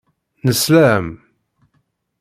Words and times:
Nesla-am. 0.45 1.07